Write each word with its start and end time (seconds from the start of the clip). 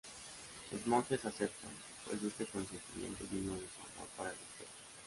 Los 0.71 0.87
Monjes 0.87 1.23
aceptan, 1.25 1.69
pues 2.07 2.23
este 2.23 2.47
consentimiento 2.47 3.23
vino 3.29 3.53
de 3.53 3.59
su 3.67 3.81
amor 3.95 4.09
para 4.17 4.31
el 4.31 4.35
Doctor. 4.35 4.67